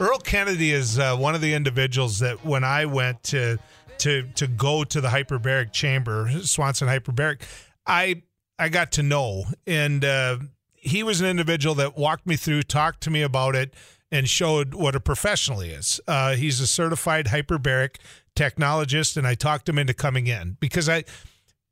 Earl 0.00 0.18
Kennedy 0.18 0.72
is 0.72 0.98
uh, 0.98 1.14
one 1.14 1.34
of 1.34 1.42
the 1.42 1.52
individuals 1.52 2.20
that 2.20 2.42
when 2.42 2.64
I 2.64 2.86
went 2.86 3.22
to 3.24 3.58
to 3.98 4.22
to 4.36 4.46
go 4.46 4.82
to 4.82 5.00
the 5.00 5.08
hyperbaric 5.08 5.72
chamber, 5.72 6.30
Swanson 6.42 6.88
Hyperbaric, 6.88 7.42
I 7.86 8.22
I 8.58 8.70
got 8.70 8.92
to 8.92 9.02
know, 9.02 9.44
and 9.66 10.02
uh, 10.02 10.38
he 10.72 11.02
was 11.02 11.20
an 11.20 11.26
individual 11.26 11.74
that 11.76 11.98
walked 11.98 12.26
me 12.26 12.36
through, 12.36 12.62
talked 12.62 13.02
to 13.02 13.10
me 13.10 13.20
about 13.20 13.54
it, 13.54 13.74
and 14.10 14.26
showed 14.26 14.72
what 14.72 14.94
a 14.94 15.00
professional 15.00 15.60
he 15.60 15.70
is. 15.70 16.00
Uh, 16.08 16.34
he's 16.34 16.60
a 16.60 16.66
certified 16.66 17.26
hyperbaric 17.26 17.96
technologist, 18.34 19.18
and 19.18 19.26
I 19.26 19.34
talked 19.34 19.68
him 19.68 19.78
into 19.78 19.92
coming 19.92 20.26
in 20.26 20.56
because 20.60 20.88
I 20.88 21.04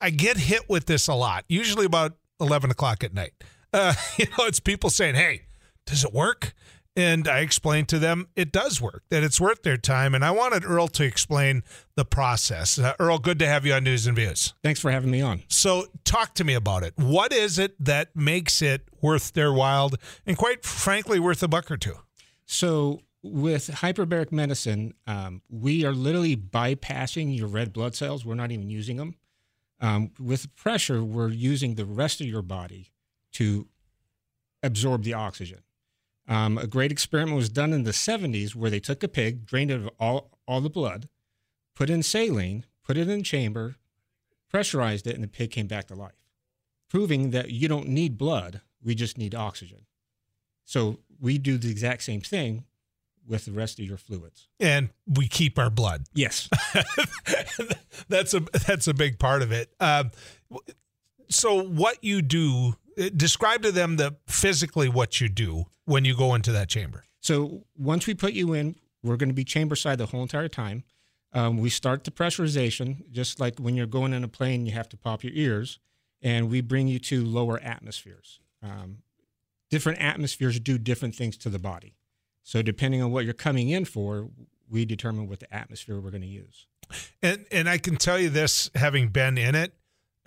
I 0.02 0.10
get 0.10 0.36
hit 0.36 0.68
with 0.68 0.84
this 0.84 1.08
a 1.08 1.14
lot, 1.14 1.46
usually 1.48 1.86
about 1.86 2.18
eleven 2.38 2.70
o'clock 2.70 3.02
at 3.02 3.14
night. 3.14 3.32
Uh, 3.72 3.94
you 4.18 4.26
know, 4.36 4.44
it's 4.44 4.60
people 4.60 4.90
saying, 4.90 5.14
"Hey, 5.14 5.44
does 5.86 6.04
it 6.04 6.12
work?" 6.12 6.52
And 6.98 7.28
I 7.28 7.38
explained 7.38 7.88
to 7.90 8.00
them 8.00 8.26
it 8.34 8.50
does 8.50 8.80
work, 8.80 9.04
that 9.10 9.22
it's 9.22 9.40
worth 9.40 9.62
their 9.62 9.76
time. 9.76 10.16
And 10.16 10.24
I 10.24 10.32
wanted 10.32 10.64
Earl 10.64 10.88
to 10.88 11.04
explain 11.04 11.62
the 11.94 12.04
process. 12.04 12.76
Uh, 12.76 12.94
Earl, 12.98 13.20
good 13.20 13.38
to 13.38 13.46
have 13.46 13.64
you 13.64 13.72
on 13.72 13.84
News 13.84 14.08
and 14.08 14.16
Views. 14.16 14.54
Thanks 14.64 14.80
for 14.80 14.90
having 14.90 15.08
me 15.08 15.20
on. 15.20 15.44
So, 15.46 15.86
talk 16.02 16.34
to 16.34 16.44
me 16.44 16.54
about 16.54 16.82
it. 16.82 16.94
What 16.96 17.32
is 17.32 17.56
it 17.56 17.76
that 17.84 18.16
makes 18.16 18.60
it 18.62 18.88
worth 19.00 19.32
their 19.34 19.52
while 19.52 19.92
and, 20.26 20.36
quite 20.36 20.64
frankly, 20.64 21.20
worth 21.20 21.40
a 21.40 21.46
buck 21.46 21.70
or 21.70 21.76
two? 21.76 21.94
So, 22.46 23.02
with 23.22 23.68
hyperbaric 23.68 24.32
medicine, 24.32 24.94
um, 25.06 25.42
we 25.48 25.84
are 25.84 25.92
literally 25.92 26.36
bypassing 26.36 27.36
your 27.36 27.46
red 27.46 27.72
blood 27.72 27.94
cells. 27.94 28.24
We're 28.24 28.34
not 28.34 28.50
even 28.50 28.70
using 28.70 28.96
them. 28.96 29.14
Um, 29.80 30.10
with 30.18 30.52
pressure, 30.56 31.04
we're 31.04 31.28
using 31.28 31.76
the 31.76 31.84
rest 31.84 32.20
of 32.20 32.26
your 32.26 32.42
body 32.42 32.90
to 33.34 33.68
absorb 34.64 35.04
the 35.04 35.14
oxygen. 35.14 35.60
Um, 36.28 36.58
a 36.58 36.66
great 36.66 36.92
experiment 36.92 37.36
was 37.36 37.48
done 37.48 37.72
in 37.72 37.84
the 37.84 37.90
70s 37.90 38.54
where 38.54 38.70
they 38.70 38.80
took 38.80 39.02
a 39.02 39.08
pig, 39.08 39.46
drained 39.46 39.70
it 39.70 39.80
of 39.80 39.90
all, 39.98 40.38
all 40.46 40.60
the 40.60 40.68
blood, 40.68 41.08
put 41.74 41.88
in 41.88 42.02
saline, 42.02 42.66
put 42.84 42.98
it 42.98 43.08
in 43.08 43.20
a 43.20 43.22
chamber, 43.22 43.76
pressurized 44.50 45.06
it, 45.06 45.14
and 45.14 45.24
the 45.24 45.28
pig 45.28 45.50
came 45.50 45.66
back 45.66 45.86
to 45.86 45.94
life, 45.94 46.20
proving 46.90 47.30
that 47.30 47.50
you 47.50 47.66
don't 47.66 47.88
need 47.88 48.18
blood, 48.18 48.60
we 48.82 48.94
just 48.94 49.16
need 49.16 49.34
oxygen. 49.34 49.86
So 50.64 50.98
we 51.18 51.38
do 51.38 51.56
the 51.56 51.70
exact 51.70 52.02
same 52.02 52.20
thing 52.20 52.64
with 53.26 53.46
the 53.46 53.52
rest 53.52 53.78
of 53.78 53.86
your 53.86 53.96
fluids. 53.96 54.48
And 54.60 54.90
we 55.06 55.28
keep 55.28 55.58
our 55.58 55.70
blood. 55.70 56.04
Yes. 56.14 56.48
that's 58.08 58.34
a 58.34 58.40
that's 58.66 58.86
a 58.86 58.94
big 58.94 59.18
part 59.18 59.42
of 59.42 59.52
it. 59.52 59.70
Um, 59.80 60.10
so 61.28 61.62
what 61.62 62.02
you 62.02 62.22
do 62.22 62.76
describe 63.16 63.62
to 63.62 63.72
them 63.72 63.96
the 63.96 64.16
physically 64.26 64.88
what 64.88 65.20
you 65.20 65.28
do 65.28 65.66
when 65.84 66.04
you 66.04 66.16
go 66.16 66.34
into 66.34 66.52
that 66.52 66.68
chamber. 66.68 67.04
So 67.20 67.64
once 67.76 68.06
we 68.06 68.14
put 68.14 68.32
you 68.32 68.52
in, 68.52 68.76
we're 69.02 69.16
going 69.16 69.28
to 69.28 69.34
be 69.34 69.44
chamber 69.44 69.76
side 69.76 69.98
the 69.98 70.06
whole 70.06 70.22
entire 70.22 70.48
time. 70.48 70.84
Um, 71.32 71.58
we 71.58 71.70
start 71.70 72.04
the 72.04 72.10
pressurization, 72.10 73.10
just 73.10 73.38
like 73.38 73.58
when 73.58 73.76
you're 73.76 73.86
going 73.86 74.12
in 74.12 74.24
a 74.24 74.28
plane, 74.28 74.66
you 74.66 74.72
have 74.72 74.88
to 74.90 74.96
pop 74.96 75.22
your 75.22 75.32
ears, 75.34 75.78
and 76.22 76.50
we 76.50 76.60
bring 76.60 76.88
you 76.88 76.98
to 77.00 77.24
lower 77.24 77.60
atmospheres. 77.60 78.40
Um, 78.62 78.98
different 79.70 80.00
atmospheres 80.00 80.58
do 80.58 80.78
different 80.78 81.14
things 81.14 81.36
to 81.38 81.50
the 81.50 81.58
body. 81.58 81.96
So 82.42 82.62
depending 82.62 83.02
on 83.02 83.12
what 83.12 83.24
you're 83.24 83.34
coming 83.34 83.68
in 83.68 83.84
for, 83.84 84.30
we 84.70 84.84
determine 84.84 85.28
what 85.28 85.40
the 85.40 85.54
atmosphere 85.54 86.00
we're 86.00 86.10
going 86.10 86.22
to 86.22 86.28
use. 86.28 86.66
And 87.22 87.44
and 87.52 87.68
I 87.68 87.76
can 87.76 87.96
tell 87.96 88.18
you 88.18 88.30
this, 88.30 88.70
having 88.74 89.08
been 89.08 89.36
in 89.36 89.54
it, 89.54 89.74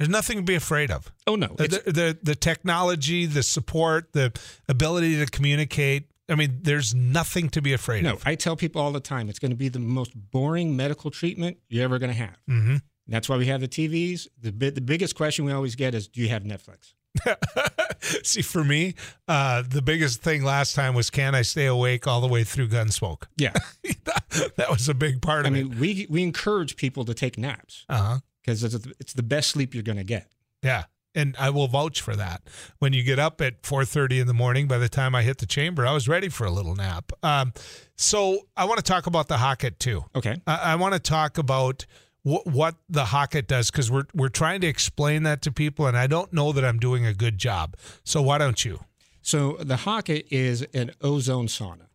there's 0.01 0.09
nothing 0.09 0.37
to 0.37 0.43
be 0.43 0.55
afraid 0.55 0.89
of. 0.89 1.11
Oh 1.27 1.35
no, 1.35 1.49
the, 1.49 1.67
the, 1.85 2.17
the 2.23 2.33
technology, 2.33 3.27
the 3.27 3.43
support, 3.43 4.13
the 4.13 4.33
ability 4.67 5.23
to 5.23 5.27
communicate. 5.27 6.09
I 6.27 6.33
mean, 6.33 6.57
there's 6.63 6.95
nothing 6.95 7.49
to 7.49 7.61
be 7.61 7.73
afraid 7.73 8.03
no, 8.03 8.13
of. 8.13 8.25
No, 8.25 8.31
I 8.31 8.33
tell 8.33 8.55
people 8.55 8.81
all 8.81 8.91
the 8.91 8.99
time, 8.99 9.29
it's 9.29 9.37
going 9.37 9.51
to 9.51 9.55
be 9.55 9.69
the 9.69 9.77
most 9.77 10.13
boring 10.15 10.75
medical 10.75 11.11
treatment 11.11 11.57
you're 11.69 11.83
ever 11.83 11.99
going 11.99 12.09
to 12.09 12.17
have. 12.17 12.35
Mm-hmm. 12.49 12.77
That's 13.09 13.29
why 13.29 13.37
we 13.37 13.45
have 13.45 13.61
the 13.61 13.67
TVs. 13.67 14.27
The 14.41 14.49
the 14.71 14.81
biggest 14.81 15.15
question 15.15 15.45
we 15.45 15.51
always 15.51 15.75
get 15.75 15.93
is, 15.93 16.07
"Do 16.07 16.19
you 16.19 16.29
have 16.29 16.41
Netflix?" 16.41 16.93
See, 18.23 18.41
for 18.41 18.63
me, 18.63 18.95
uh, 19.27 19.61
the 19.67 19.83
biggest 19.83 20.23
thing 20.23 20.43
last 20.43 20.73
time 20.73 20.95
was, 20.95 21.11
"Can 21.11 21.35
I 21.35 21.43
stay 21.43 21.67
awake 21.67 22.07
all 22.07 22.21
the 22.21 22.27
way 22.27 22.43
through 22.43 22.69
Gunsmoke?" 22.69 23.27
Yeah, 23.37 23.53
that, 24.05 24.51
that, 24.55 24.71
was 24.71 24.89
a 24.89 24.95
big 24.95 25.21
part 25.21 25.45
I 25.45 25.49
of 25.49 25.53
mean, 25.53 25.61
it. 25.63 25.65
I 25.65 25.69
mean, 25.69 25.79
we 25.79 26.07
we 26.09 26.23
encourage 26.23 26.75
people 26.75 27.05
to 27.05 27.13
take 27.13 27.37
naps. 27.37 27.85
Uh 27.87 27.97
huh 27.97 28.19
because 28.41 28.63
it's, 28.63 28.75
it's 28.99 29.13
the 29.13 29.23
best 29.23 29.49
sleep 29.49 29.73
you're 29.73 29.83
going 29.83 29.97
to 29.97 30.03
get. 30.03 30.27
Yeah. 30.61 30.85
And 31.13 31.35
I 31.37 31.49
will 31.49 31.67
vouch 31.67 31.99
for 31.99 32.15
that. 32.15 32.43
When 32.79 32.93
you 32.93 33.03
get 33.03 33.19
up 33.19 33.41
at 33.41 33.63
4:30 33.63 34.21
in 34.21 34.27
the 34.27 34.33
morning, 34.33 34.67
by 34.67 34.77
the 34.77 34.87
time 34.87 35.13
I 35.13 35.23
hit 35.23 35.39
the 35.39 35.45
chamber, 35.45 35.85
I 35.85 35.91
was 35.91 36.07
ready 36.07 36.29
for 36.29 36.45
a 36.45 36.51
little 36.51 36.73
nap. 36.73 37.11
Um, 37.21 37.51
so 37.97 38.47
I 38.55 38.63
want 38.63 38.77
to 38.77 38.83
talk 38.83 39.07
about 39.07 39.27
the 39.27 39.37
HOCATT 39.37 39.77
too. 39.77 40.05
Okay. 40.15 40.41
I, 40.47 40.55
I 40.71 40.75
want 40.75 40.93
to 40.93 40.99
talk 41.01 41.37
about 41.37 41.85
wh- 42.23 42.45
what 42.45 42.75
the 42.87 43.05
HOCATT 43.05 43.47
does 43.47 43.69
because 43.69 43.91
we're 43.91 44.05
we're 44.13 44.29
trying 44.29 44.61
to 44.61 44.67
explain 44.67 45.23
that 45.23 45.41
to 45.41 45.51
people, 45.51 45.85
and 45.85 45.97
I 45.97 46.07
don't 46.07 46.31
know 46.31 46.53
that 46.53 46.63
I'm 46.63 46.79
doing 46.79 47.05
a 47.05 47.13
good 47.13 47.37
job. 47.37 47.75
So 48.05 48.21
why 48.21 48.37
don't 48.37 48.63
you? 48.63 48.79
So 49.21 49.57
the 49.59 49.75
HOCATT 49.75 50.27
is 50.31 50.61
an 50.73 50.91
ozone 51.01 51.47
sauna. 51.47 51.87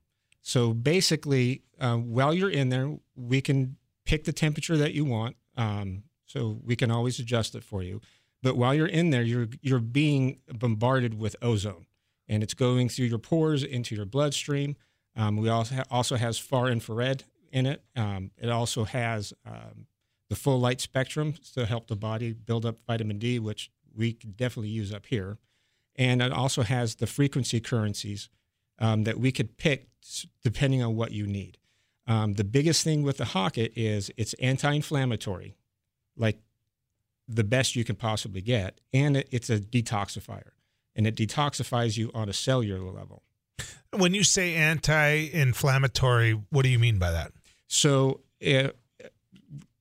So 0.43 0.73
basically, 0.73 1.63
um, 1.81 2.13
while 2.13 2.33
you're 2.33 2.51
in 2.51 2.69
there, 2.69 2.97
we 3.17 3.41
can 3.41 3.77
pick 4.05 4.25
the 4.25 4.33
temperature 4.33 4.77
that 4.77 4.95
you 4.95 5.05
want. 5.05 5.37
Um, 5.57 6.05
so 6.27 6.61
we 6.65 6.77
can 6.77 6.91
always 6.91 7.19
adjust 7.19 7.55
it 7.55 7.65
for 7.65 7.83
you. 7.83 8.01
But 8.43 8.57
while 8.57 8.75
you're 8.75 8.87
in 8.87 9.11
there, 9.11 9.23
you're 9.23 9.49
you're 9.63 9.81
being 9.81 10.41
bombarded 10.53 11.19
with 11.19 11.37
ozone, 11.41 11.87
and 12.29 12.43
it's 12.43 12.55
going 12.55 12.89
through 12.89 13.07
your 13.07 13.19
pores 13.19 13.63
into 13.63 13.95
your 13.95 14.05
bloodstream. 14.05 14.77
Um, 15.17 15.37
we 15.39 15.49
also 15.49 15.77
ha- 15.77 15.85
also 15.91 16.17
has 16.17 16.39
far 16.39 16.69
infrared 16.69 17.25
in 17.51 17.67
it. 17.67 17.83
Um, 17.97 18.31
it 18.37 18.51
also 18.51 18.85
has 18.85 19.33
um, 19.47 19.87
the 20.29 20.37
full 20.37 20.61
light 20.61 20.81
spectrum 20.81 21.35
to 21.55 21.65
help 21.65 21.87
the 21.87 21.97
body 21.97 22.33
build 22.33 22.67
up 22.67 22.79
vitamin 22.87 23.19
D, 23.19 23.39
which 23.39 23.71
we 23.95 24.13
can 24.13 24.33
definitely 24.33 24.69
use 24.69 24.93
up 24.93 25.07
here. 25.07 25.39
And 25.97 26.21
it 26.21 26.33
also 26.33 26.63
has 26.63 26.97
the 26.97 27.07
frequency 27.07 27.61
currencies 27.61 28.29
um, 28.79 29.05
that 29.05 29.19
we 29.19 29.33
could 29.33 29.57
pick 29.57 29.89
depending 30.43 30.83
on 30.83 30.95
what 30.95 31.13
you 31.13 31.27
need. 31.27 31.59
Um, 32.07 32.35
the 32.35 32.45
biggest 32.45 32.85
thing 32.85 33.03
with 33.03 33.17
the 33.17 33.25
HOCATT 33.25 33.73
is 33.75 34.11
it's 34.17 34.35
anti-inflammatory 34.35 35.57
like 36.17 36.39
the 37.29 37.45
best 37.45 37.77
you 37.77 37.85
can 37.85 37.97
possibly 37.97 38.41
get, 38.41 38.81
and 38.93 39.17
it, 39.17 39.29
it's 39.31 39.51
a 39.51 39.59
detoxifier, 39.59 40.51
and 40.95 41.07
it 41.07 41.17
detoxifies 41.17 41.97
you 41.97 42.11
on 42.15 42.29
a 42.29 42.33
cellular 42.33 42.91
level. 42.91 43.23
When 43.91 44.15
you 44.15 44.25
say 44.25 44.55
anti-inflammatory, 44.55 46.33
what 46.51 46.63
do 46.63 46.69
you 46.69 46.79
mean 46.79 46.99
by 46.99 47.13
that? 47.13 47.33
So, 47.67 48.21
uh, 48.47 48.69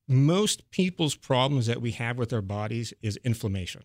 most 0.07 0.69
people's 0.71 1.15
problems 1.15 1.65
that 1.65 1.81
we 1.81 1.91
have 1.91 2.17
with 2.17 2.31
our 2.31 2.41
bodies 2.41 2.93
is 3.01 3.17
inflammation. 3.17 3.83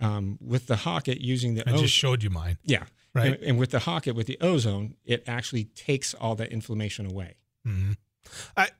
Um, 0.00 0.38
with 0.40 0.66
the 0.66 0.76
HOCATT 0.76 1.20
using 1.20 1.54
the 1.54 1.68
I 1.68 1.76
just 1.76 1.94
showed 1.94 2.22
you 2.22 2.30
mine. 2.30 2.58
Yeah, 2.64 2.84
right. 3.14 3.34
And, 3.34 3.42
and, 3.42 3.58
with 3.58 3.70
the 3.70 3.78
HOCATT 3.78 4.14
with 4.14 4.26
the 4.26 4.38
ozone, 4.40 4.94
it 5.04 5.22
actually 5.26 5.64
takes 5.64 6.14
all 6.14 6.34
that 6.36 6.50
inflammation 6.50 7.06
away. 7.06 7.36
Mm-hmm. 7.66 7.92
I 8.56 8.70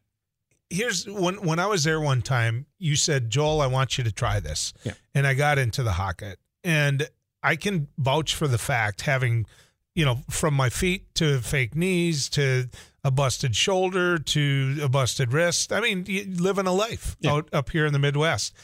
here's 0.75 1.07
when 1.07 1.37
when 1.37 1.59
I 1.59 1.67
was 1.67 1.85
there 1.85 2.01
one 2.01 2.23
time, 2.23 2.67
you 2.79 2.97
said, 2.97 3.31
Joel, 3.31 3.61
I 3.61 3.67
want 3.67 3.97
you 3.97 4.05
to 4.05 4.13
try 4.13 4.41
this. 4.41 4.73
Yeah. 4.83 4.93
And 5.15 5.27
I 5.27 5.35
got 5.35 5.59
into 5.59 5.83
the 5.83 5.93
HOCATT. 5.93 6.37
And 6.63 7.09
I 7.43 7.57
can 7.57 7.89
vouch 7.99 8.35
for 8.35 8.49
the 8.49 8.59
fact, 8.59 9.03
having, 9.03 9.47
you 9.95 10.05
know, 10.05 10.21
from 10.31 10.55
my 10.55 10.71
feet 10.71 11.15
to 11.17 11.41
fake 11.41 11.75
knees 11.75 12.29
to 12.31 12.69
a 13.05 13.11
busted 13.11 13.55
shoulder 13.55 14.19
to 14.19 14.79
a 14.83 14.89
busted 14.89 15.33
wrist. 15.33 15.73
I 15.73 15.81
mean, 15.81 16.05
living 16.39 16.67
a 16.67 16.73
life 16.73 17.17
yeah. 17.21 17.33
out 17.33 17.49
up 17.53 17.71
here 17.71 17.87
in 17.87 17.93
the 17.93 17.99
Midwest. 17.99 18.55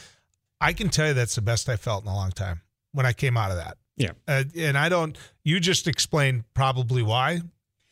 I 0.60 0.72
can 0.72 0.88
tell 0.88 1.09
you 1.09 1.15
that's 1.15 1.34
the 1.34 1.42
best 1.42 1.69
I 1.69 1.77
felt 1.77 2.04
in 2.04 2.10
a 2.10 2.15
long 2.15 2.31
time 2.31 2.62
when 2.92 3.06
I 3.06 3.12
came 3.12 3.37
out 3.37 3.50
of 3.50 3.59
that. 3.59 3.77
Yeah. 3.97 4.12
Uh, 4.27 4.44
and 4.56 4.78
I 4.78 4.88
don't, 4.88 5.16
you 5.44 5.60
just 5.60 5.87
explained 5.87 6.44
probably 6.54 7.03
why. 7.03 7.41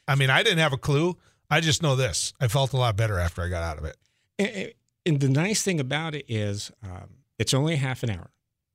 I 0.07 0.15
mean, 0.15 0.31
I 0.31 0.43
didn't 0.43 0.59
have 0.59 0.73
a 0.73 0.79
clue. 0.79 1.19
I 1.51 1.61
just 1.61 1.83
know 1.83 1.97
this. 1.97 2.33
I 2.41 2.49
felt 2.49 2.73
a 2.73 2.77
lot 2.79 2.97
better 2.97 3.19
after 3.19 3.43
I 3.43 3.49
got 3.49 3.63
out 3.63 3.79
of 3.79 3.85
it. 3.85 3.97
And, 4.39 4.73
the 5.21 5.29
nice 5.29 5.63
thing 5.63 5.81
about 5.81 6.15
it 6.15 6.27
is 6.29 6.71
um, 6.83 7.09
it's 7.39 7.55
only 7.55 7.77
half 7.77 8.03
an 8.03 8.11
hour, 8.11 8.31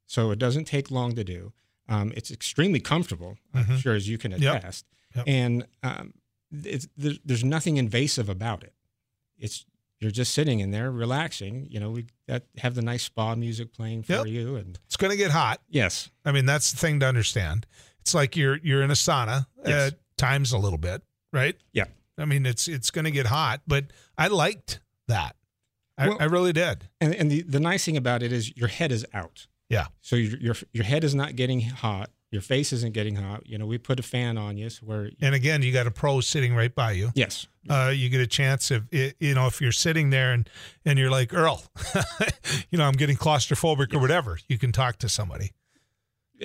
so 0.08 0.32
it 0.32 0.40
doesn't 0.40 0.66
take 0.66 0.90
long 0.90 1.14
to 1.14 1.24
do. 1.24 1.54
Um, 1.88 2.12
it's 2.16 2.32
extremely 2.32 2.80
comfortable, 2.80 3.38
mm-hmm. 3.56 3.72
I'm 3.72 3.78
sure 3.78 3.94
as 3.94 4.10
you 4.10 4.18
can 4.18 4.34
attest. 4.34 4.88
Yep. 5.16 5.28
Yep. 5.28 5.36
And 5.36 5.68
um, 5.84 6.14
there's, 6.50 6.88
there's 6.98 7.44
nothing 7.44 7.78
invasive 7.78 8.30
about 8.30 8.64
it. 8.64 8.74
It's 9.38 9.66
you're 10.00 10.12
just 10.12 10.34
sitting 10.34 10.60
in 10.60 10.72
there 10.72 10.92
relaxing. 10.92 11.68
You 11.70 11.80
know, 11.80 11.92
we 11.92 12.08
have 12.58 12.76
the 12.76 12.82
nice 12.82 13.04
spa 13.04 13.36
music 13.36 13.72
playing 13.74 14.04
for 14.04 14.14
yep. 14.14 14.28
you, 14.28 14.58
and 14.58 14.78
it's 14.86 14.98
going 14.98 15.12
to 15.12 15.18
get 15.18 15.32
hot. 15.32 15.62
Yes, 15.70 16.10
I 16.26 16.32
mean 16.32 16.46
that's 16.46 16.72
the 16.72 16.78
thing 16.78 17.00
to 17.00 17.06
understand. 17.06 17.66
It's 18.02 18.14
like 18.14 18.36
you're 18.36 18.58
you're 18.58 18.82
in 18.82 18.92
a 18.92 18.96
sauna 18.96 19.48
yes. 19.66 19.92
at 19.92 20.18
times 20.18 20.52
a 20.52 20.58
little 20.58 20.78
bit, 20.78 21.04
right? 21.32 21.56
Yeah. 21.72 21.86
I 22.18 22.26
mean 22.26 22.46
it's 22.46 22.68
it's 22.68 22.92
going 22.92 23.06
to 23.06 23.12
get 23.12 23.28
hot, 23.28 23.62
but 23.66 23.86
I 24.18 24.28
liked 24.28 24.82
that. 25.08 25.36
I, 25.98 26.10
well, 26.10 26.18
I 26.20 26.26
really 26.26 26.54
did. 26.54 26.90
And, 27.00 27.14
and 27.14 27.32
the, 27.32 27.42
the 27.44 27.60
nice 27.60 27.86
thing 27.86 27.98
about 27.98 28.24
it 28.24 28.32
is 28.32 28.56
your 28.58 28.68
head 28.68 28.92
is 28.92 29.06
out. 29.14 29.48
Yeah. 29.70 29.88
So 30.02 30.16
your, 30.16 30.38
your 30.40 30.56
your 30.72 30.84
head 30.84 31.04
is 31.04 31.16
not 31.16 31.36
getting 31.36 31.62
hot. 31.62 32.10
Your 32.32 32.42
face 32.42 32.74
isn't 32.74 32.94
getting 32.94 33.16
hot. 33.16 33.48
You 33.48 33.58
know, 33.58 33.66
we 33.66 33.78
put 33.78 34.00
a 34.00 34.04
fan 34.04 34.38
on 34.38 34.58
you 34.58 34.70
so 34.70 34.86
where. 34.86 35.10
And 35.22 35.36
again, 35.36 35.62
you 35.62 35.72
got 35.72 35.88
a 35.88 35.92
pro 35.92 36.20
sitting 36.20 36.56
right 36.56 36.74
by 36.74 36.94
you. 36.94 37.12
Yes. 37.16 37.48
Uh, 37.70 37.92
you 37.96 38.10
get 38.10 38.22
a 38.22 38.28
chance 38.28 38.72
if 38.72 38.84
you 38.92 39.34
know 39.34 39.48
if 39.48 39.62
you're 39.62 39.72
sitting 39.72 40.10
there 40.10 40.34
and 40.34 40.50
and 40.84 41.00
you're 41.00 41.12
like 41.12 41.34
Earl, 41.34 41.64
you 42.72 42.78
know 42.78 42.86
I'm 42.86 42.94
getting 42.94 43.18
claustrophobic 43.18 43.94
or 43.94 44.00
whatever. 44.00 44.40
You 44.48 44.58
can 44.58 44.72
talk 44.72 44.98
to 44.98 45.10
somebody 45.10 45.52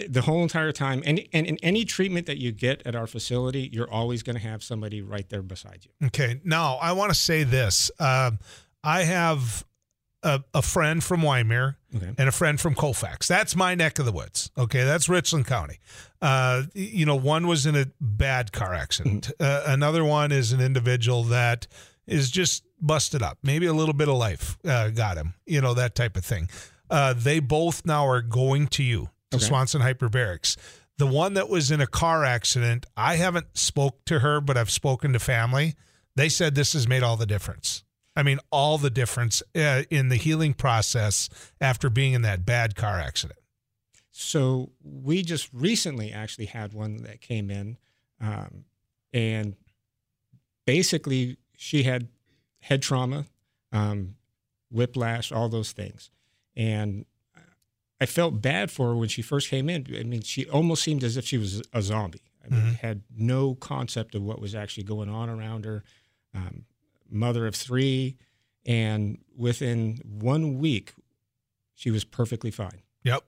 the 0.09 0.23
whole 0.23 0.43
entire 0.43 0.73
time. 0.73 1.03
And, 1.05 1.23
and 1.33 1.47
in 1.47 1.59
any 1.63 1.85
treatment 1.85 2.27
that 2.27 2.39
you 2.39 2.53
get 2.53 2.87
at 2.87 2.95
our 2.95 3.07
facility, 3.07 3.69
you're 3.73 3.91
always 3.91 4.23
going 4.23 4.37
to 4.37 4.43
have 4.43 4.63
somebody 4.63 5.03
right 5.03 5.29
there 5.29 5.43
beside 5.43 5.85
you. 5.85 6.07
Okay. 6.09 6.41
Now, 6.45 6.77
I 6.77 6.93
want 6.93 7.11
to 7.11 7.19
say 7.19 7.43
this. 7.43 7.91
Um, 7.99 8.39
I 8.89 9.03
have 9.05 9.67
a, 10.23 10.43
a, 10.55 10.63
friend 10.63 11.05
from 11.05 11.21
Wyoming 11.21 11.75
okay. 11.95 12.15
and 12.17 12.29
a 12.29 12.33
friend 12.33 12.59
from 12.59 12.75
Colfax. 12.75 13.29
That's 13.29 13.55
my 13.55 13.75
neck 13.75 13.99
of 13.99 14.07
the 14.07 14.13
woods. 14.13 14.51
Okay. 14.57 14.83
That's 14.83 15.11
Richland 15.11 15.47
County. 15.47 15.79
Uh, 16.23 16.63
you 16.73 17.05
know, 17.05 17.15
one 17.15 17.47
was 17.47 17.67
in 17.67 17.77
a 17.77 17.87
bad 18.01 18.51
car 18.51 18.73
accident, 18.73 19.31
mm-hmm. 19.39 19.71
uh, 19.71 19.73
another 19.73 20.05
one 20.05 20.33
is 20.33 20.53
an 20.53 20.61
individual 20.61 21.25
that 21.25 21.67
is 22.07 22.31
just 22.31 22.65
busted 22.81 23.23
up. 23.23 23.39
Maybe 23.43 23.67
a 23.67 23.75
little 23.75 23.93
bit 23.93 24.09
of 24.09 24.17
life 24.17 24.57
uh, 24.65 24.89
got 24.89 25.19
him, 25.19 25.35
you 25.45 25.61
know, 25.61 25.75
that 25.75 25.95
type 25.95 26.17
of 26.17 26.25
thing. 26.25 26.49
Uh, 26.91 27.13
they 27.15 27.41
both 27.41 27.85
now 27.85 28.09
are 28.09 28.23
going 28.23 28.69
to 28.69 28.83
you 28.83 29.11
to 29.31 29.37
okay. 29.37 29.45
Swanson 29.45 29.83
Hyperbarics. 29.83 30.57
The 30.97 31.07
one 31.07 31.35
that 31.35 31.51
was 31.51 31.71
in 31.71 31.83
a 31.83 31.87
car 31.87 32.25
accident, 32.25 32.87
I 32.97 33.17
haven't 33.17 33.57
spoke 33.57 34.05
to 34.07 34.21
her, 34.21 34.41
but 34.41 34.57
I've 34.57 34.71
spoken 34.71 35.13
to 35.13 35.19
family. 35.19 35.75
They 36.17 36.31
said 36.31 36.55
this 36.55 36.73
has 36.73 36.89
made 36.89 37.03
all 37.03 37.19
the 37.19 37.27
difference. 37.27 37.85
I 38.19 38.25
mean, 38.25 38.41
all 38.51 38.79
the 38.79 38.91
difference 38.91 39.45
uh, 39.55 39.85
in 39.91 40.09
the 40.09 40.17
healing 40.17 40.53
process 40.53 41.29
after 41.61 41.89
being 41.89 42.15
in 42.15 42.23
that 42.23 42.45
bad 42.45 42.75
car 42.75 42.99
accident. 42.99 43.39
So 44.11 44.73
we 44.83 45.23
just 45.23 45.49
recently 45.53 46.13
actually 46.13 46.47
had 46.47 46.73
one 46.73 46.97
that 47.05 47.21
came 47.21 47.49
in, 47.49 47.77
um, 48.21 48.65
and 49.13 49.55
basically 50.67 51.37
she 51.57 51.85
had 51.85 52.09
head 52.59 52.83
trauma, 52.83 53.27
um, 53.71 54.17
whiplash, 54.69 55.31
all 55.31 55.49
those 55.49 55.71
things, 55.71 56.11
and 56.57 57.05
I 58.01 58.07
felt 58.07 58.43
bad 58.43 58.73
for 58.73 58.89
her 58.89 58.97
when 58.97 59.09
she 59.09 59.23
first 59.23 59.49
came 59.49 59.71
in. 59.71 59.87
I 59.97 60.03
mean, 60.03 60.23
she 60.23 60.49
almost 60.49 60.83
seemed 60.83 61.05
as 61.05 61.17
if 61.17 61.25
she 61.25 61.39
was 61.39 61.63
a 61.73 61.83
zombie. 61.83 62.23
I 62.45 62.53
mean, 62.53 62.61
mm-hmm. 62.61 62.73
had 62.75 63.03
no 63.17 63.55
concept 63.55 64.17
of 64.17 64.23
what 64.23 64.41
was 64.41 64.57
actually 64.57 64.85
going 64.85 65.09
on 65.09 65.29
around 65.29 65.65
her. 65.65 65.85
Um, 66.35 66.65
mother 67.11 67.47
of 67.47 67.55
three, 67.55 68.17
and 68.67 69.19
within 69.37 70.01
one 70.05 70.59
week, 70.59 70.95
she 71.75 71.91
was 71.91 72.05
perfectly 72.05 72.51
fine. 72.51 72.83
Yep. 73.05 73.25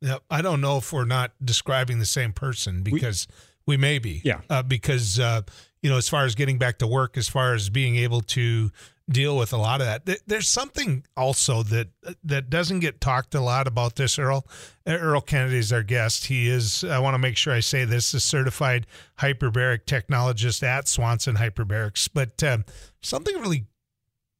Yep. 0.00 0.22
I 0.30 0.42
don't 0.42 0.60
know 0.60 0.78
if 0.78 0.92
we're 0.92 1.04
not 1.04 1.32
describing 1.42 1.98
the 1.98 2.06
same 2.06 2.32
person 2.32 2.82
because 2.82 3.26
we, 3.28 3.34
we 3.66 3.76
may 3.76 3.98
be. 3.98 4.20
Yeah. 4.24 4.40
Uh, 4.48 4.62
because 4.62 5.18
uh, 5.18 5.42
you 5.82 5.90
know, 5.90 5.96
as 5.96 6.08
far 6.08 6.24
as 6.24 6.34
getting 6.34 6.58
back 6.58 6.78
to 6.78 6.86
work, 6.86 7.16
as 7.16 7.28
far 7.28 7.54
as 7.54 7.70
being 7.70 7.96
able 7.96 8.22
to 8.22 8.70
deal 9.08 9.36
with 9.36 9.52
a 9.52 9.56
lot 9.56 9.80
of 9.80 9.86
that. 9.86 10.20
There's 10.26 10.48
something 10.48 11.04
also 11.16 11.62
that 11.64 11.88
that 12.24 12.48
doesn't 12.50 12.80
get 12.80 13.00
talked 13.00 13.34
a 13.34 13.40
lot 13.40 13.66
about 13.66 13.96
this. 13.96 14.18
Earl 14.18 14.46
Earl 14.86 15.20
Kennedy 15.20 15.58
is 15.58 15.72
our 15.72 15.82
guest. 15.82 16.26
He 16.26 16.48
is. 16.48 16.84
I 16.84 16.98
want 16.98 17.14
to 17.14 17.18
make 17.18 17.36
sure 17.36 17.52
I 17.52 17.60
say 17.60 17.84
this: 17.84 18.14
a 18.14 18.20
certified 18.20 18.86
hyperbaric 19.18 19.84
technologist 19.84 20.62
at 20.62 20.88
Swanson 20.88 21.36
Hyperbarics. 21.36 22.08
But 22.12 22.42
um, 22.42 22.64
something 23.02 23.38
really 23.40 23.66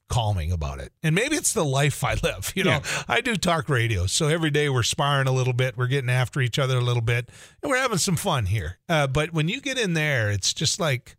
calming 0.08 0.52
about 0.52 0.80
it. 0.80 0.92
And 1.02 1.14
maybe 1.14 1.36
it's 1.36 1.52
the 1.52 1.64
life 1.64 2.04
I 2.04 2.14
live. 2.22 2.52
You 2.54 2.64
know, 2.64 2.70
yeah. 2.70 3.02
I 3.08 3.20
do 3.20 3.36
talk 3.36 3.68
radio. 3.68 4.06
So 4.06 4.28
every 4.28 4.50
day 4.50 4.68
we're 4.68 4.82
sparring 4.82 5.26
a 5.26 5.32
little 5.32 5.52
bit, 5.52 5.76
we're 5.76 5.86
getting 5.86 6.10
after 6.10 6.40
each 6.40 6.58
other 6.58 6.78
a 6.78 6.82
little 6.82 7.02
bit, 7.02 7.28
and 7.62 7.70
we're 7.70 7.78
having 7.78 7.98
some 7.98 8.16
fun 8.16 8.46
here. 8.46 8.78
Uh, 8.88 9.06
but 9.06 9.32
when 9.32 9.48
you 9.48 9.60
get 9.60 9.78
in 9.78 9.94
there, 9.94 10.30
it's 10.30 10.54
just 10.54 10.78
like, 10.78 11.16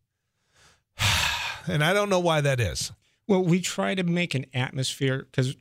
and 1.68 1.84
I 1.84 1.94
don't 1.94 2.10
know 2.10 2.20
why 2.20 2.42
that 2.42 2.60
is. 2.60 2.92
Well, 3.28 3.44
we 3.44 3.60
try 3.60 3.96
to 3.96 4.04
make 4.04 4.36
an 4.36 4.46
atmosphere 4.54 5.28
because 5.30 5.56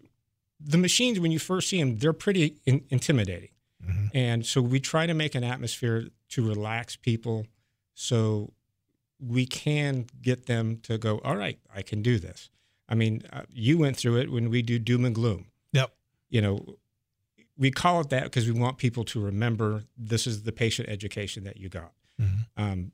the 0.61 0.79
machines, 0.79 1.19
when 1.19 1.33
you 1.33 1.39
first 1.39 1.69
see 1.69 1.81
them, 1.81 1.99
they're 1.99 2.13
pretty 2.13 2.57
in- 2.67 2.85
intimidating. 2.91 3.51
Mm-hmm. 3.83 4.07
And 4.15 4.47
so 4.47 4.63
we 4.63 4.81
try 4.81 5.07
to 5.07 5.15
make 5.15 5.35
an 5.35 5.45
atmosphere 5.45 6.09
to 6.31 6.47
relax 6.47 6.97
people 6.97 7.47
so 7.95 8.53
we 9.19 9.47
can 9.47 10.07
get 10.21 10.47
them 10.47 10.79
to 10.83 10.99
go, 10.99 11.21
all 11.25 11.37
right, 11.37 11.59
I 11.75 11.83
can 11.83 12.03
do 12.03 12.19
this. 12.19 12.51
I 12.89 12.95
mean, 12.95 13.23
uh, 13.33 13.43
you 13.51 13.79
went 13.79 13.97
through 13.97 14.19
it 14.19 14.31
when 14.31 14.51
we 14.51 14.63
do 14.63 14.79
doom 14.79 15.05
and 15.05 15.15
gloom. 15.15 15.47
Yep. 15.73 15.93
You 16.29 16.43
know, 16.43 16.77
we 17.57 17.71
call 17.71 18.01
it 18.01 18.11
that 18.11 18.25
because 18.25 18.47
we 18.47 18.59
want 18.59 18.79
people 18.79 19.05
to 19.05 19.21
remember 19.21 19.85
this 19.97 20.27
is 20.27 20.43
the 20.43 20.53
patient 20.53 20.89
education 20.89 21.45
that 21.45 21.57
you 21.57 21.69
got. 21.69 21.93
Mm-hmm. 22.21 22.63
Um, 22.63 22.93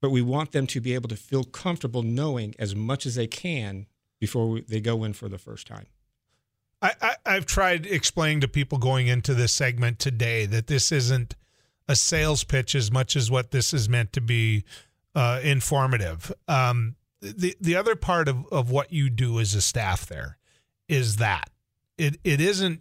but 0.00 0.10
we 0.10 0.22
want 0.22 0.52
them 0.52 0.66
to 0.68 0.80
be 0.80 0.94
able 0.94 1.08
to 1.08 1.16
feel 1.16 1.44
comfortable 1.44 2.02
knowing 2.02 2.54
as 2.58 2.74
much 2.74 3.06
as 3.06 3.14
they 3.14 3.26
can 3.26 3.86
before 4.20 4.48
we, 4.48 4.60
they 4.62 4.80
go 4.80 5.04
in 5.04 5.12
for 5.12 5.28
the 5.28 5.38
first 5.38 5.66
time. 5.66 5.86
I, 6.82 7.16
I, 7.24 7.32
have 7.32 7.46
tried 7.46 7.86
explaining 7.86 8.42
to 8.42 8.48
people 8.48 8.78
going 8.78 9.06
into 9.06 9.34
this 9.34 9.52
segment 9.52 9.98
today 9.98 10.44
that 10.46 10.66
this 10.66 10.92
isn't 10.92 11.34
a 11.88 11.96
sales 11.96 12.44
pitch 12.44 12.74
as 12.74 12.92
much 12.92 13.16
as 13.16 13.30
what 13.30 13.50
this 13.50 13.72
is 13.72 13.88
meant 13.88 14.12
to 14.12 14.20
be 14.20 14.64
uh, 15.14 15.40
informative. 15.42 16.32
Um, 16.46 16.96
the 17.36 17.56
the 17.60 17.76
other 17.76 17.96
part 17.96 18.28
of, 18.28 18.46
of 18.52 18.70
what 18.70 18.92
you 18.92 19.10
do 19.10 19.40
as 19.40 19.54
a 19.54 19.60
staff 19.60 20.06
there 20.06 20.38
is 20.88 21.16
that 21.16 21.50
it 21.98 22.18
it 22.24 22.40
isn't 22.40 22.80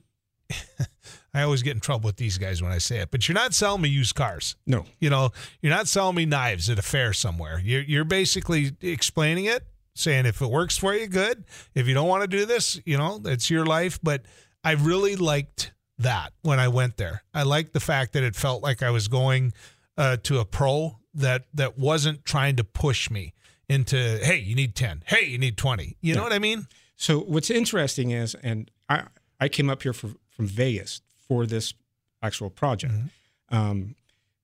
I 1.34 1.42
always 1.42 1.64
get 1.64 1.74
in 1.76 1.82
trouble 1.82 2.08
with 2.08 2.16
these 2.16 2.38
guys 2.38 2.62
when 2.62 2.72
I 2.72 2.78
say 2.78 3.00
it, 3.00 3.12
but 3.12 3.28
you're 3.28 3.36
not 3.36 3.54
selling 3.54 3.82
me 3.82 3.90
used 3.90 4.16
cars. 4.16 4.56
No. 4.66 4.86
You 5.00 5.10
know, 5.10 5.32
you're 5.62 5.74
not 5.74 5.90
selling 5.90 6.16
me 6.16 6.26
knives 6.26 6.70
at 6.70 6.80
a 6.80 6.82
fair 6.82 7.12
somewhere. 7.12 7.60
You're, 7.62 7.82
you're 7.82 8.06
basically 8.06 8.72
explaining 8.82 9.44
it, 9.44 9.68
saying 9.96 10.28
if 10.28 10.42
it 10.42 10.50
works 10.50 10.78
for 10.78 10.94
you, 10.96 11.08
good. 11.08 11.44
If 11.74 11.88
you 11.90 11.94
don't 11.94 12.08
want 12.08 12.22
to 12.22 12.28
do 12.28 12.46
this, 12.46 12.80
you 12.86 12.98
know, 12.98 13.20
it's 13.26 13.50
your 13.50 13.66
life. 13.66 14.00
But 14.02 14.22
I 14.64 14.74
really 14.74 15.18
liked 15.18 15.74
that 15.98 16.32
when 16.42 16.58
I 16.60 16.70
went 16.70 16.96
there. 16.96 17.24
I 17.34 17.44
liked 17.44 17.74
the 17.74 17.82
fact 17.82 18.14
that 18.14 18.24
it 18.24 18.36
felt 18.36 18.64
like 18.64 18.82
I 18.82 18.92
was 18.92 19.10
going 19.10 19.52
uh, 19.98 20.18
to 20.24 20.40
a 20.40 20.46
pro 20.46 21.00
that 21.16 21.48
that 21.54 21.78
wasn't 21.78 22.24
trying 22.24 22.56
to 22.58 22.64
push 22.64 23.10
me 23.10 23.34
into, 23.70 23.98
hey, 23.98 24.38
you 24.38 24.56
need 24.56 24.76
10. 24.76 25.04
Hey, 25.06 25.26
you 25.26 25.38
need 25.38 25.58
20. 25.58 25.84
You 25.84 25.94
yeah. 26.02 26.16
know 26.16 26.24
what 26.24 26.34
I 26.34 26.40
mean? 26.40 26.68
So 26.96 27.20
what's 27.20 27.50
interesting 27.50 28.12
is, 28.12 28.36
and 28.36 28.70
I, 28.90 29.04
I 29.40 29.50
came 29.50 29.70
up 29.70 29.84
here 29.84 29.94
for, 29.94 30.12
from 30.30 30.48
Vegas 30.48 31.02
for 31.28 31.46
this 31.46 31.74
actual 32.22 32.50
project. 32.50 32.94
Mm-hmm. 32.94 33.56
Um, 33.56 33.96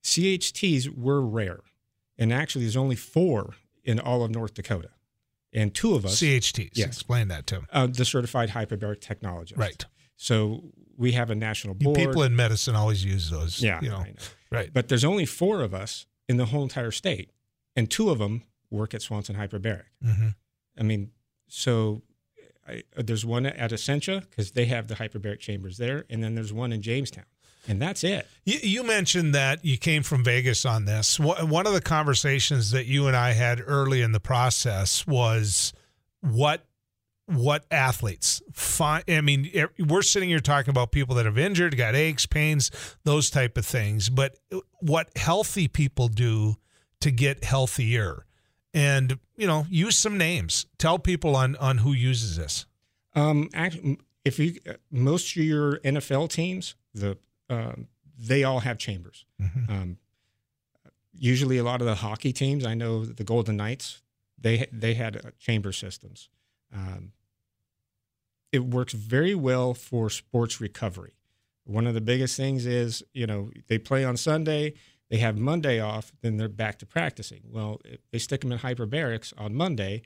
CHTs 0.04 0.96
were 0.96 1.22
rare, 1.22 1.62
and 2.18 2.34
actually, 2.34 2.66
there's 2.66 2.78
only 2.78 2.96
four 2.96 3.56
in 3.84 4.00
all 4.00 4.24
of 4.24 4.32
North 4.32 4.54
Dakota, 4.54 4.90
and 5.54 5.74
two 5.74 5.96
of 5.96 6.06
us 6.06 6.20
CHTs. 6.20 6.72
Yes, 6.74 6.88
explain 6.88 7.28
that 7.28 7.48
to 7.48 7.64
Uh, 7.72 7.88
the 7.88 8.06
certified 8.06 8.50
hyperbaric 8.50 9.00
technologist. 9.00 9.58
Right. 9.58 9.86
So 10.18 10.64
we 10.98 11.14
have 11.14 11.30
a 11.30 11.36
national 11.36 11.76
board. 11.76 11.98
People 11.98 12.24
in 12.24 12.36
medicine 12.36 12.76
always 12.76 13.04
use 13.04 13.30
those. 13.30 13.62
Yeah, 13.62 13.80
you 13.82 13.90
know. 13.90 14.00
know. 14.00 14.14
Right. 14.52 14.72
But 14.74 14.88
there's 14.88 15.06
only 15.06 15.26
four 15.26 15.62
of 15.62 15.74
us 15.74 16.06
in 16.28 16.38
the 16.38 16.46
whole 16.46 16.64
entire 16.64 16.92
state, 16.92 17.32
and 17.76 17.90
two 17.90 18.10
of 18.10 18.20
them 18.20 18.44
work 18.72 18.94
at 18.94 19.02
Swanson 19.02 19.36
Hyperbaric. 19.36 19.84
Mm-hmm. 20.04 20.30
I 20.80 20.84
mean, 20.84 21.12
so 21.48 22.02
I, 22.68 22.84
uh, 22.98 23.04
there's 23.06 23.26
one 23.26 23.46
at 23.46 23.72
Essentia 23.72 24.24
because 24.30 24.52
they 24.52 24.66
have 24.66 24.88
the 24.88 24.96
hyperbaric 24.96 25.40
chambers 25.40 25.78
there, 25.78 26.06
and 26.10 26.24
then 26.24 26.36
there's 26.36 26.54
one 26.54 26.72
in 26.72 26.82
Jamestown, 26.82 27.26
and 27.68 27.82
that's 27.82 28.04
it. 28.04 28.28
You, 28.46 28.60
you, 28.62 28.84
mentioned 28.84 29.36
that 29.36 29.64
you 29.66 29.78
came 29.78 30.04
from 30.04 30.24
Vegas 30.24 30.66
on 30.66 30.86
this. 30.86 31.20
One 31.20 31.68
of 31.68 31.74
the 31.74 31.82
conversations 31.82 32.72
that 32.72 32.86
you 32.86 33.08
and 33.08 33.16
I 33.16 33.32
had 33.32 33.62
early 33.66 34.02
in 34.02 34.12
the 34.12 34.20
process 34.20 35.06
was 35.06 35.74
what 36.22 36.66
what 37.28 37.66
athletes 37.72 38.42
find. 38.54 39.04
I 39.08 39.22
mean, 39.22 39.52
we're 39.80 40.02
sitting 40.02 40.30
here 40.30 40.40
talking 40.40 40.72
about 40.72 40.92
people 40.92 41.16
that 41.16 41.26
have 41.26 41.38
injured, 41.38 41.78
got 41.78 41.96
aches, 41.96 42.26
pains, 42.26 42.72
those 43.04 43.30
type 43.30 43.58
of 43.58 43.66
things, 43.66 44.10
but 44.10 44.38
what 44.80 45.10
healthy 45.16 45.68
people 45.68 46.08
do 46.08 46.56
to 47.00 47.12
get 47.12 47.44
healthier 47.44 48.26
and 48.74 49.20
you 49.36 49.48
know 49.48 49.66
use 49.70 49.98
some 49.98 50.18
names. 50.18 50.66
Tell 50.78 51.00
people 51.00 51.36
on 51.36 51.56
on 51.58 51.80
who 51.80 51.94
uses 51.94 52.38
this. 52.38 52.66
Um 53.16 53.50
actually, 53.54 54.00
if 54.24 54.40
you 54.40 54.56
most 54.92 55.36
of 55.36 55.44
your 55.44 55.78
nfl 55.80 56.30
teams 56.30 56.76
the 56.94 57.18
um, 57.50 57.88
they 58.18 58.44
all 58.44 58.60
have 58.60 58.78
chambers. 58.78 59.26
Mm-hmm. 59.42 59.72
um, 59.72 59.98
usually 61.14 61.58
a 61.58 61.64
lot 61.64 61.82
of 61.82 61.88
the 61.88 61.96
hockey 61.96 62.32
teams 62.32 62.66
i 62.66 62.74
know 62.74 63.04
the 63.04 63.24
golden 63.24 63.58
knights 63.58 64.02
they 64.42 64.68
they 64.72 64.96
had 64.96 65.18
uh, 65.18 65.30
chamber 65.40 65.72
systems. 65.72 66.30
Um, 66.74 67.14
it 68.52 68.66
works 68.66 68.94
very 68.94 69.36
well 69.36 69.74
for 69.74 70.10
sports 70.10 70.60
recovery. 70.60 71.14
One 71.64 71.88
of 71.88 71.94
the 71.94 72.02
biggest 72.02 72.36
things 72.36 72.66
is 72.66 73.04
you 73.14 73.28
know 73.28 73.52
they 73.68 73.78
play 73.78 74.04
on 74.04 74.18
sunday 74.18 74.74
they 75.12 75.18
have 75.18 75.38
Monday 75.38 75.78
off, 75.82 76.14
then 76.22 76.38
they're 76.38 76.48
back 76.48 76.80
to 76.80 76.86
practicing. 76.86 77.42
Well, 77.52 77.82
if 77.84 78.00
they 78.12 78.18
stick 78.18 78.42
them 78.42 78.54
in 78.54 78.60
hyperbarics 78.60 79.34
on 79.38 79.54
Monday, 79.54 80.04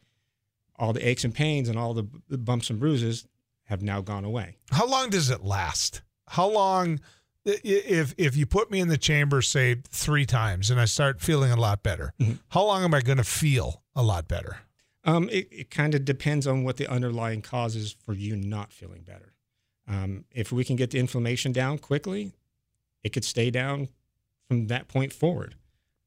all 0.77 0.93
the 0.93 1.07
aches 1.07 1.23
and 1.23 1.33
pains 1.33 1.69
and 1.69 1.77
all 1.77 1.93
the 1.93 2.03
bumps 2.37 2.71
and 2.71 2.79
bruises 2.79 3.27
have 3.65 3.83
now 3.83 4.01
gone 4.01 4.25
away. 4.25 4.57
How 4.71 4.87
long 4.87 5.11
does 5.11 5.29
it 5.29 5.43
last? 5.43 6.01
How 6.27 6.49
long 6.49 6.99
if 7.45 8.15
if 8.17 8.35
you 8.35 8.47
put 8.47 8.71
me 8.71 8.79
in 8.79 8.87
the 8.87 8.97
chamber 8.97 9.43
say 9.43 9.75
three 9.87 10.25
times 10.25 10.71
and 10.71 10.81
I 10.81 10.85
start 10.85 11.21
feeling 11.21 11.51
a 11.51 11.55
lot 11.55 11.83
better, 11.83 12.11
how 12.47 12.65
long 12.65 12.83
am 12.83 12.95
I 12.95 13.01
going 13.01 13.19
to 13.19 13.23
feel 13.23 13.83
a 13.95 14.01
lot 14.01 14.27
better? 14.27 14.57
Um, 15.03 15.29
it 15.29 15.47
it 15.51 15.69
kind 15.69 15.93
of 15.93 16.03
depends 16.03 16.47
on 16.47 16.63
what 16.63 16.77
the 16.77 16.87
underlying 16.87 17.43
cause 17.43 17.75
is 17.75 17.95
for 18.03 18.13
you 18.13 18.35
not 18.35 18.73
feeling 18.73 19.03
better. 19.03 19.35
Um, 19.87 20.25
if 20.31 20.51
we 20.51 20.65
can 20.65 20.75
get 20.75 20.89
the 20.89 20.99
inflammation 20.99 21.51
down 21.51 21.77
quickly, 21.77 22.31
it 23.03 23.13
could 23.13 23.23
stay 23.23 23.51
down 23.51 23.89
from 24.47 24.67
that 24.67 24.87
point 24.87 25.13
forward. 25.13 25.55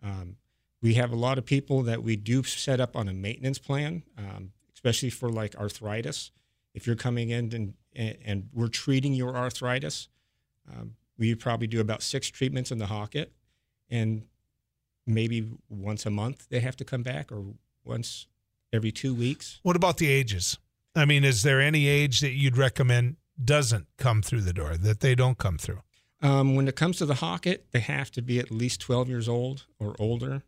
Um, 0.02 0.36
we 0.80 0.94
have 0.94 1.10
a 1.10 1.16
lot 1.16 1.38
of 1.38 1.44
people 1.44 1.82
that 1.82 2.02
we 2.02 2.16
do 2.16 2.42
set 2.44 2.80
up 2.80 2.96
on 2.96 3.08
a 3.08 3.12
maintenance 3.12 3.58
plan, 3.58 4.04
um, 4.16 4.52
especially 4.74 5.10
for 5.10 5.28
like 5.28 5.56
arthritis. 5.56 6.30
If 6.74 6.86
you're 6.86 6.96
coming 6.96 7.30
in 7.30 7.52
and, 7.52 7.74
and, 7.94 8.18
and 8.24 8.48
we're 8.52 8.68
treating 8.68 9.12
your 9.12 9.36
arthritis, 9.36 10.08
um, 10.70 10.94
we 11.18 11.34
probably 11.34 11.66
do 11.66 11.80
about 11.80 12.02
six 12.02 12.28
treatments 12.28 12.70
in 12.70 12.78
the 12.78 12.86
HOCATT, 12.86 13.30
and 13.90 14.22
maybe 15.06 15.50
once 15.68 16.06
a 16.06 16.10
month 16.10 16.46
they 16.48 16.60
have 16.60 16.76
to 16.76 16.84
come 16.84 17.02
back, 17.02 17.32
or 17.32 17.44
once 17.84 18.26
every 18.72 18.92
two 18.92 19.14
weeks. 19.14 19.58
What 19.62 19.74
about 19.74 19.96
the 19.96 20.08
ages? 20.08 20.58
I 20.94 21.04
mean, 21.04 21.24
is 21.24 21.42
there 21.42 21.60
any 21.60 21.88
age 21.88 22.20
that 22.20 22.32
you'd 22.32 22.56
recommend 22.56 23.16
doesn't 23.42 23.86
come 23.96 24.22
through 24.22 24.42
the 24.42 24.52
door 24.52 24.76
that 24.76 25.00
they 25.00 25.14
don't 25.14 25.38
come 25.38 25.58
through? 25.58 25.80
Um, 26.20 26.56
when 26.56 26.66
it 26.66 26.74
comes 26.76 26.98
to 26.98 27.06
the 27.06 27.14
HOCATT, 27.14 27.70
they 27.70 27.80
have 27.80 28.10
to 28.12 28.22
be 28.22 28.38
at 28.38 28.50
least 28.50 28.80
12 28.80 29.08
years 29.08 29.28
old 29.28 29.66
or 29.78 29.94
older. 29.98 30.42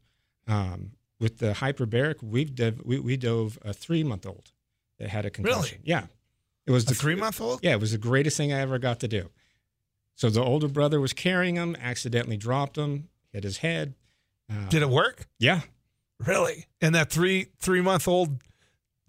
Um, 0.48 0.92
with 1.20 1.38
the 1.38 1.52
hyperbaric, 1.52 2.22
we've 2.22 2.54
dove, 2.54 2.80
we, 2.84 2.98
we 2.98 3.16
dove 3.16 3.58
a 3.62 3.72
three 3.72 4.02
month 4.02 4.26
old 4.26 4.52
that 4.98 5.10
had 5.10 5.26
a 5.26 5.30
concussion. 5.30 5.60
Really? 5.60 5.78
Yeah. 5.84 6.06
It 6.66 6.72
was 6.72 6.84
A 6.84 6.88
the 6.88 6.94
three 6.94 7.14
month 7.14 7.40
old? 7.40 7.60
Yeah, 7.62 7.72
it 7.72 7.80
was 7.80 7.92
the 7.92 7.98
greatest 7.98 8.36
thing 8.36 8.52
I 8.52 8.60
ever 8.60 8.78
got 8.78 9.00
to 9.00 9.08
do. 9.08 9.30
So 10.14 10.28
the 10.28 10.42
older 10.42 10.68
brother 10.68 11.00
was 11.00 11.12
carrying 11.12 11.56
him, 11.56 11.76
accidentally 11.80 12.36
dropped 12.36 12.76
him, 12.76 13.08
hit 13.32 13.44
his 13.44 13.58
head. 13.58 13.94
Uh, 14.50 14.68
Did 14.68 14.82
it 14.82 14.90
work? 14.90 15.28
Yeah. 15.38 15.60
Really? 16.18 16.66
And 16.80 16.94
that 16.94 17.10
three 17.10 17.46
three 17.58 17.80
month 17.80 18.06
old, 18.06 18.42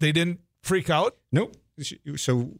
they 0.00 0.12
didn't 0.12 0.40
freak 0.62 0.88
out? 0.88 1.16
Nope. 1.30 1.56
So 2.16 2.52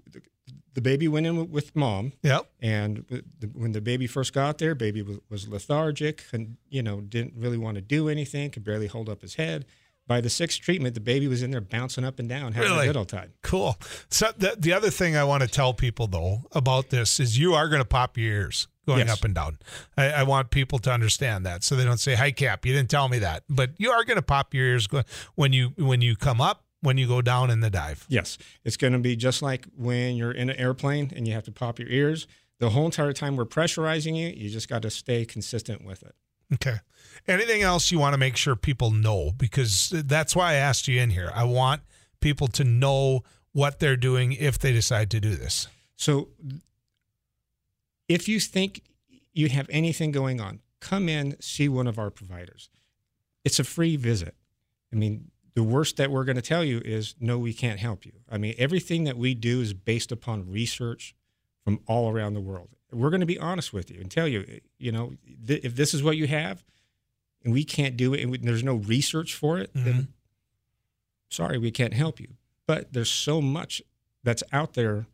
the- 0.75 0.81
baby 0.81 1.09
went 1.09 1.26
in 1.26 1.50
with 1.50 1.75
mom, 1.76 2.12
Yep. 2.23 2.50
and 2.61 3.05
the, 3.09 3.47
when 3.52 3.73
the 3.73 3.81
baby 3.81 4.07
first 4.07 4.33
got 4.33 4.59
there, 4.59 4.75
baby 4.75 5.02
was, 5.02 5.19
was 5.31 5.49
lethargic 5.49 6.25
and 6.33 6.57
you 6.69 6.83
know 6.83 7.00
didn't 7.00 7.35
really 7.37 7.59
want 7.59 7.75
to 7.76 7.81
do 7.83 8.09
anything, 8.09 8.50
could 8.50 8.64
barely 8.64 8.87
hold 8.87 9.09
up 9.09 9.23
his 9.23 9.35
head. 9.37 9.64
By 10.07 10.21
the 10.21 10.29
sixth 10.31 10.61
treatment, 10.61 10.95
the 10.95 11.00
baby 11.00 11.29
was 11.29 11.43
in 11.45 11.52
there 11.52 11.61
bouncing 11.61 12.05
up 12.05 12.19
and 12.19 12.29
down, 12.29 12.52
having 12.55 12.73
Really? 12.73 12.85
a 12.87 12.88
good 12.88 12.97
old 12.97 13.09
time. 13.09 13.35
Cool. 13.43 13.76
So 14.11 14.33
the, 14.37 14.57
the 14.59 14.73
other 14.73 14.91
thing 14.91 15.17
I 15.17 15.23
want 15.23 15.43
to 15.45 15.49
tell 15.49 15.73
people 15.75 16.09
though 16.09 16.41
about 16.52 16.91
this 16.91 17.21
is 17.21 17.38
you 17.38 17.55
are 17.55 17.69
going 17.69 17.81
to 17.81 17.85
pop 17.88 18.19
your 18.19 18.33
ears 18.33 18.67
going 18.85 19.07
Yes. 19.07 19.17
up 19.19 19.25
and 19.25 19.33
down. 19.33 19.59
I, 19.97 20.07
I 20.11 20.23
want 20.25 20.50
people 20.50 20.81
to 20.81 20.93
understand 20.93 21.47
that 21.47 21.62
so 21.62 21.76
they 21.76 21.85
don't 21.85 22.00
say, 22.00 22.17
"Hi, 22.17 22.33
Cap, 22.33 22.67
you 22.67 22.73
didn't 22.73 22.91
tell 22.91 23.09
me 23.09 23.21
that." 23.21 23.45
But 23.49 23.71
you 23.79 23.93
are 23.93 24.02
going 24.02 24.17
to 24.17 24.23
pop 24.23 24.52
your 24.55 24.67
ears 24.67 24.88
when 25.37 25.52
you 25.52 25.69
when 25.79 26.00
you 26.02 26.17
come 26.17 26.41
up, 26.41 26.62
when 26.83 26.99
you 26.99 27.09
go 27.09 27.23
down 27.23 27.51
in 27.51 27.61
the 27.61 27.71
dive. 27.71 28.05
Yes, 28.09 28.37
it's 28.65 28.77
going 28.77 28.93
to 28.93 28.99
be 28.99 29.17
just 29.17 29.41
like 29.41 29.67
when 29.77 30.17
you're 30.17 30.33
in 30.33 30.51
an 30.51 30.57
airplane 30.57 31.11
and 31.17 31.27
you 31.27 31.33
have 31.33 31.45
to 31.45 31.53
pop 31.53 31.79
your 31.79 31.89
ears. 31.89 32.27
The 32.59 32.71
whole 32.71 32.85
entire 32.85 33.12
time 33.12 33.37
we're 33.37 33.47
pressurizing 33.47 34.17
you, 34.17 34.29
you 34.29 34.51
just 34.51 34.69
got 34.69 34.83
to 34.83 34.91
stay 34.91 35.25
consistent 35.25 35.85
with 35.85 36.03
it. 36.03 36.15
Okay. 36.55 36.77
Anything 37.27 37.62
else 37.62 37.91
you 37.91 37.99
want 37.99 38.15
to 38.15 38.19
make 38.19 38.37
sure 38.37 38.55
people 38.55 38.91
know? 38.91 39.33
Because 39.37 39.93
that's 40.07 40.37
why 40.37 40.53
I 40.53 40.55
asked 40.55 40.87
you 40.87 41.01
in 41.01 41.11
here. 41.11 41.33
I 41.35 41.45
want 41.45 41.83
people 42.21 42.47
to 42.49 42.62
know 42.62 43.23
what 43.53 43.81
they're 43.81 43.97
doing 43.97 44.33
if 44.33 44.59
they 44.59 44.73
decide 44.73 45.11
to 45.11 45.21
do 45.21 45.35
this. 45.35 45.67
So 45.97 46.29
if 48.09 48.29
you 48.29 48.39
think 48.39 48.83
you 49.33 49.49
have 49.49 49.67
anything 49.71 50.12
going 50.12 50.41
on, 50.41 50.61
come 50.81 51.09
in, 51.09 51.41
see 51.41 51.69
one 51.69 51.87
of 51.87 51.99
our 51.99 52.11
providers. 52.11 52.69
It's 53.45 53.59
a 53.59 53.65
free 53.65 53.97
visit. 53.97 54.37
I 54.93 54.97
mean, 54.97 55.32
the 55.55 55.63
worst 55.63 55.97
that 55.99 56.11
we're 56.11 56.25
going 56.25 56.37
to 56.37 56.43
tell 56.43 56.65
you 56.65 56.81
is 56.85 57.15
no, 57.21 57.39
we 57.39 57.53
can't 57.53 57.79
help 57.79 58.07
you. 58.07 58.13
I 58.31 58.39
mean, 58.39 58.55
everything 58.59 59.05
that 59.05 59.17
we 59.17 59.35
do 59.35 59.61
is 59.61 59.75
based 59.75 60.11
upon 60.11 60.51
research 60.51 61.15
from 61.65 61.81
all 61.87 62.11
around 62.11 62.35
the 62.35 62.41
world. 62.41 62.71
We're 62.91 63.11
going 63.11 63.21
to 63.21 63.27
be 63.27 63.39
honest 63.39 63.73
with 63.73 63.91
you 63.91 64.01
and 64.01 64.11
tell 64.11 64.29
you, 64.29 64.61
you 64.79 64.93
know, 64.93 65.15
th- 65.47 65.65
if 65.65 65.77
this 65.77 65.95
is 65.95 66.03
what 66.03 66.17
you 66.17 66.27
have 66.27 66.65
and 67.45 67.53
we 67.53 67.65
can't 67.65 67.97
do 67.97 68.15
it 68.15 68.23
and 68.23 68.31
we, 68.31 68.39
there's 68.39 68.65
no 68.65 68.77
research 68.77 69.35
for 69.35 69.59
it, 69.59 69.71
then 69.75 69.85
mm-hmm. 69.85 70.03
sorry, 71.31 71.59
we 71.59 71.71
can't 71.71 71.95
help 71.95 72.21
you. 72.21 72.29
But 72.67 72.93
there's 72.93 73.11
so 73.11 73.41
much 73.41 73.83
that's 74.23 74.43
out 74.53 74.75
there 74.75 75.07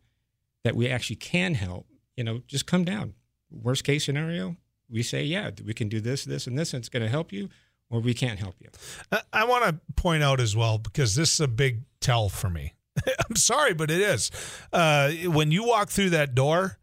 that 0.63 0.75
we 0.75 0.89
actually 0.89 1.15
can 1.15 1.53
help. 1.55 1.87
You 2.15 2.23
know, 2.23 2.41
just 2.47 2.65
come 2.65 2.83
down. 2.83 3.13
Worst 3.49 3.83
case 3.83 4.05
scenario, 4.05 4.57
we 4.89 5.03
say, 5.03 5.23
yeah, 5.23 5.51
we 5.65 5.73
can 5.73 5.89
do 5.89 6.01
this, 6.01 6.25
this, 6.25 6.47
and 6.47 6.57
this, 6.57 6.73
and 6.73 6.81
it's 6.81 6.89
going 6.89 7.03
to 7.03 7.09
help 7.09 7.31
you, 7.31 7.49
or 7.89 7.99
we 7.99 8.13
can't 8.13 8.39
help 8.39 8.55
you. 8.59 8.69
I, 9.11 9.21
I 9.33 9.43
want 9.45 9.65
to 9.65 9.79
point 9.95 10.23
out 10.23 10.39
as 10.39 10.55
well 10.55 10.77
because 10.77 11.15
this 11.15 11.33
is 11.33 11.39
a 11.39 11.47
big 11.47 11.81
tell 12.01 12.29
for 12.29 12.49
me. 12.49 12.73
I'm 13.29 13.35
sorry, 13.35 13.73
but 13.73 13.89
it 13.89 14.01
is. 14.01 14.29
Uh, 14.73 15.11
when 15.25 15.51
you 15.51 15.63
walk 15.63 15.89
through 15.89 16.09
that 16.11 16.35
door 16.35 16.77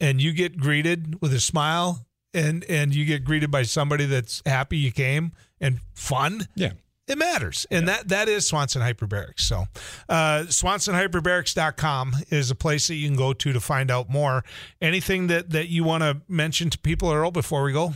and 0.00 0.20
you 0.20 0.32
get 0.32 0.56
greeted 0.58 1.20
with 1.20 1.32
a 1.32 1.40
smile 1.40 2.06
and 2.34 2.64
and 2.64 2.94
you 2.94 3.04
get 3.04 3.24
greeted 3.24 3.50
by 3.50 3.62
somebody 3.62 4.06
that's 4.06 4.42
happy 4.44 4.76
you 4.76 4.90
came 4.92 5.32
and 5.60 5.78
fun, 5.94 6.48
Yeah. 6.56 6.72
it 7.06 7.16
matters. 7.16 7.64
And 7.70 7.86
that 7.88 8.08
that 8.08 8.28
is 8.28 8.46
Swanson 8.46 8.82
Hyperbarics. 8.82 9.40
So 9.40 9.64
uh, 10.08 10.44
SwansonHyperbarics.com 10.48 12.14
is 12.30 12.50
a 12.50 12.54
place 12.54 12.88
that 12.88 12.96
you 12.96 13.08
can 13.08 13.16
go 13.16 13.32
to 13.32 13.52
to 13.52 13.60
find 13.60 13.90
out 13.90 14.10
more. 14.10 14.44
Anything 14.80 15.28
that, 15.28 15.50
that 15.50 15.68
you 15.68 15.84
want 15.84 16.02
to 16.02 16.20
mention 16.28 16.70
to 16.70 16.78
people, 16.78 17.10
Earl, 17.12 17.30
before 17.30 17.62
we 17.62 17.72
go? 17.72 17.94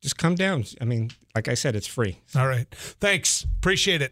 Just 0.00 0.16
come 0.16 0.34
down. 0.34 0.64
I 0.80 0.84
mean, 0.84 1.10
like 1.34 1.48
I 1.48 1.54
said, 1.54 1.76
it's 1.76 1.86
free. 1.86 2.18
All 2.34 2.46
right. 2.46 2.66
Thanks. 2.70 3.44
Appreciate 3.58 4.00
it. 4.00 4.08